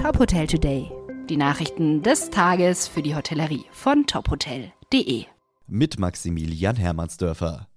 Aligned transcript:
Top 0.00 0.18
Hotel 0.18 0.46
Today. 0.46 0.90
Die 1.28 1.36
Nachrichten 1.36 2.02
des 2.02 2.30
Tages 2.30 2.88
für 2.88 3.02
die 3.02 3.14
Hotellerie 3.14 3.66
von 3.70 4.06
tophotel.de. 4.06 5.26
Mit 5.66 5.98
Maximilian 5.98 6.76
Hermannsdörfer. 6.76 7.68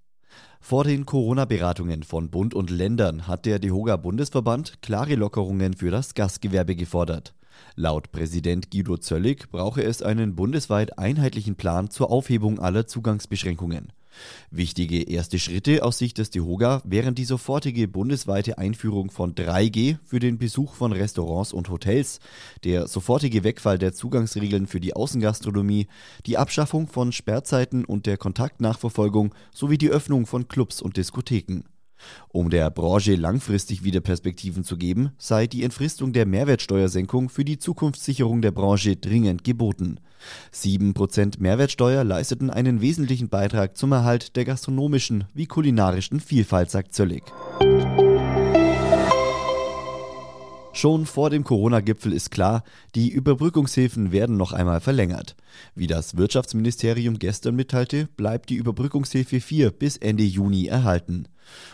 Vor 0.61 0.85
den 0.85 1.05
Corona-Beratungen 1.05 2.03
von 2.03 2.29
Bund 2.29 2.53
und 2.53 2.69
Ländern 2.69 3.27
hat 3.27 3.45
der 3.45 3.59
DEHOGA 3.59 3.97
Bundesverband 3.97 4.81
klare 4.81 5.15
Lockerungen 5.15 5.73
für 5.73 5.91
das 5.91 6.13
Gastgewerbe 6.13 6.77
gefordert. 6.77 7.35
Laut 7.75 8.13
Präsident 8.13 8.71
Guido 8.71 8.95
Zöllig 8.95 9.51
brauche 9.51 9.83
es 9.83 10.01
einen 10.01 10.33
bundesweit 10.33 10.97
einheitlichen 10.97 11.55
Plan 11.55 11.89
zur 11.89 12.09
Aufhebung 12.09 12.57
aller 12.57 12.87
Zugangsbeschränkungen. 12.87 13.91
Wichtige 14.51 15.03
erste 15.03 15.39
Schritte 15.39 15.83
aus 15.83 15.97
Sicht 15.97 16.17
des 16.17 16.29
DEHOGA 16.29 16.81
wären 16.85 17.15
die 17.15 17.25
sofortige 17.25 17.87
bundesweite 17.87 18.57
Einführung 18.57 19.11
von 19.11 19.35
3G 19.35 19.97
für 20.03 20.19
den 20.19 20.37
Besuch 20.37 20.75
von 20.75 20.91
Restaurants 20.91 21.53
und 21.53 21.69
Hotels, 21.69 22.19
der 22.63 22.87
sofortige 22.87 23.43
Wegfall 23.43 23.77
der 23.77 23.93
Zugangsregeln 23.93 24.67
für 24.67 24.79
die 24.79 24.95
Außengastronomie, 24.95 25.87
die 26.25 26.37
Abschaffung 26.37 26.87
von 26.87 27.11
Sperrzeiten 27.11 27.85
und 27.85 28.05
der 28.05 28.17
Kontaktnachverfolgung 28.17 29.33
sowie 29.53 29.77
die 29.77 29.89
Öffnung 29.89 30.25
von 30.25 30.47
Clubs 30.47 30.81
und 30.81 30.97
Diskotheken. 30.97 31.63
Um 32.29 32.49
der 32.49 32.69
Branche 32.69 33.15
langfristig 33.15 33.83
wieder 33.83 34.01
Perspektiven 34.01 34.63
zu 34.63 34.77
geben, 34.77 35.11
sei 35.17 35.47
die 35.47 35.63
Entfristung 35.63 36.13
der 36.13 36.25
Mehrwertsteuersenkung 36.25 37.29
für 37.29 37.45
die 37.45 37.57
Zukunftssicherung 37.57 38.41
der 38.41 38.51
Branche 38.51 38.95
dringend 38.95 39.43
geboten. 39.43 39.99
7% 40.53 41.35
Mehrwertsteuer 41.39 42.03
leisteten 42.03 42.49
einen 42.49 42.81
wesentlichen 42.81 43.29
Beitrag 43.29 43.77
zum 43.77 43.91
Erhalt 43.91 44.35
der 44.35 44.45
gastronomischen 44.45 45.25
wie 45.33 45.45
kulinarischen 45.45 46.19
Vielfalt, 46.19 46.69
sagt 46.69 46.93
Zöllig. 46.93 47.23
Schon 50.75 51.05
vor 51.05 51.29
dem 51.29 51.43
Corona-Gipfel 51.43 52.11
ist 52.11 52.31
klar, 52.31 52.63
die 52.95 53.09
Überbrückungshilfen 53.09 54.11
werden 54.11 54.37
noch 54.37 54.53
einmal 54.53 54.81
verlängert. 54.81 55.35
Wie 55.75 55.85
das 55.85 56.17
Wirtschaftsministerium 56.17 57.19
gestern 57.19 57.55
mitteilte, 57.55 58.09
bleibt 58.17 58.49
die 58.49 58.55
Überbrückungshilfe 58.55 59.39
4 59.39 59.69
bis 59.69 59.97
Ende 59.97 60.23
Juni 60.23 60.65
erhalten. 60.65 61.27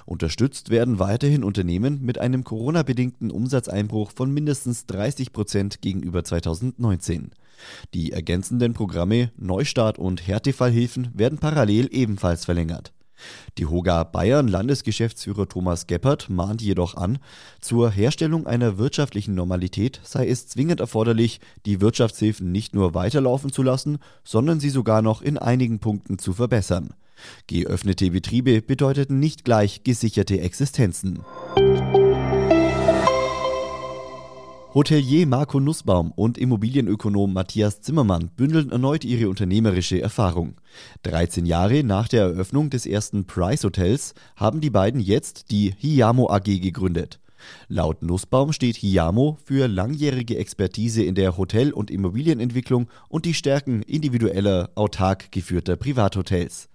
Unterstützt 0.06 0.70
werden 0.70 1.00
weiterhin 1.00 1.46
Unternehmen 1.46 2.02
mit 2.02 2.18
einem 2.20 2.44
Corona-bedingten 2.44 3.32
Umsatzeinbruch 3.32 4.12
von 4.12 4.34
mindestens 4.34 4.86
30 4.86 5.32
Prozent 5.32 5.82
gegenüber 5.82 6.26
2019. 6.26 7.32
Die 7.94 8.12
ergänzenden 8.12 8.74
Programme 8.74 9.32
Neustart 9.38 9.98
und 9.98 10.28
Härtefallhilfen 10.28 11.12
werden 11.14 11.40
parallel 11.40 11.90
ebenfalls 11.92 12.46
verlängert. 12.46 12.94
Die 13.58 13.66
Hoga 13.66 14.04
Bayern 14.04 14.48
Landesgeschäftsführer 14.48 15.48
Thomas 15.48 15.88
Geppert 15.88 16.30
mahnt 16.30 16.62
jedoch 16.62 16.96
an, 16.96 17.20
zur 17.60 17.92
Herstellung 17.92 18.48
einer 18.48 18.78
wirtschaftlichen 18.78 19.36
Normalität 19.36 20.00
sei 20.04 20.28
es 20.28 20.48
zwingend 20.48 20.80
erforderlich, 20.80 21.40
die 21.66 21.82
Wirtschaftshilfen 21.82 22.52
nicht 22.52 22.74
nur 22.74 22.94
weiterlaufen 22.94 23.52
zu 23.52 23.64
lassen, 23.64 23.98
sondern 24.24 24.60
sie 24.60 24.70
sogar 24.70 25.02
noch 25.02 25.22
in 25.22 25.38
einigen 25.38 25.80
Punkten 25.80 26.18
zu 26.18 26.34
verbessern. 26.34 26.94
Geöffnete 27.48 28.12
Betriebe 28.12 28.62
bedeuteten 28.62 29.20
nicht 29.20 29.44
gleich 29.44 29.84
gesicherte 29.84 30.40
Existenzen. 30.40 31.20
Hotelier 34.72 35.26
Marco 35.26 35.60
Nussbaum 35.60 36.12
und 36.12 36.38
Immobilienökonom 36.38 37.34
Matthias 37.34 37.82
Zimmermann 37.82 38.30
bündeln 38.38 38.70
erneut 38.70 39.04
ihre 39.04 39.28
unternehmerische 39.28 40.00
Erfahrung. 40.00 40.58
13 41.02 41.48
Jahre 41.48 41.84
nach 41.84 42.08
der 42.08 42.26
Eröffnung 42.26 42.70
des 42.70 42.86
ersten 42.86 43.26
Price 43.26 43.64
Hotels 43.64 44.14
haben 44.36 44.62
die 44.62 44.70
beiden 44.70 45.02
jetzt 45.02 45.50
die 45.50 45.74
Hiamo 45.76 46.30
AG 46.30 46.44
gegründet. 46.44 47.20
Laut 47.68 48.04
Nussbaum 48.04 48.54
steht 48.54 48.76
Hiamo 48.76 49.40
für 49.44 49.68
langjährige 49.68 50.38
Expertise 50.38 51.02
in 51.02 51.16
der 51.16 51.36
Hotel- 51.36 51.74
und 51.74 51.90
Immobilienentwicklung 51.90 52.90
und 53.08 53.26
die 53.26 53.34
Stärken 53.34 53.82
individueller, 53.82 54.70
autark 54.76 55.32
geführter 55.32 55.78
Privathotels. 55.78 56.70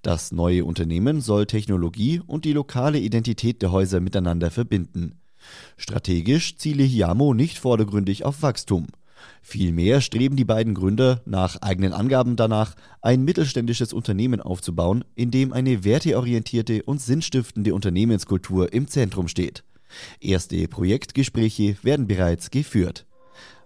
Das 0.00 0.32
neue 0.32 0.64
Unternehmen 0.64 1.20
soll 1.20 1.44
Technologie 1.44 2.22
und 2.26 2.46
die 2.46 2.54
lokale 2.54 3.00
Identität 3.00 3.60
der 3.60 3.70
Häuser 3.70 4.00
miteinander 4.00 4.50
verbinden. 4.50 5.20
Strategisch 5.76 6.56
ziele 6.56 6.82
Hiamo 6.82 7.34
nicht 7.34 7.58
vordergründig 7.58 8.24
auf 8.24 8.42
Wachstum. 8.42 8.86
Vielmehr 9.42 10.00
streben 10.00 10.36
die 10.36 10.44
beiden 10.44 10.74
Gründer 10.74 11.22
nach 11.26 11.60
eigenen 11.62 11.92
Angaben 11.92 12.36
danach, 12.36 12.74
ein 13.02 13.24
mittelständisches 13.24 13.92
Unternehmen 13.92 14.40
aufzubauen, 14.40 15.04
in 15.14 15.30
dem 15.30 15.52
eine 15.52 15.84
werteorientierte 15.84 16.82
und 16.82 17.00
sinnstiftende 17.00 17.74
Unternehmenskultur 17.74 18.72
im 18.72 18.88
Zentrum 18.88 19.28
steht. 19.28 19.64
Erste 20.20 20.66
Projektgespräche 20.68 21.76
werden 21.82 22.06
bereits 22.06 22.50
geführt. 22.50 23.06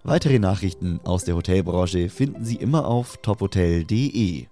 Weitere 0.05 0.39
Nachrichten 0.39 1.01
aus 1.05 1.25
der 1.25 1.37
Hotelbranche 1.37 2.09
finden 2.09 2.45
Sie 2.45 2.57
immer 2.57 2.87
auf 2.87 3.19
tophotel.de. 3.19 4.47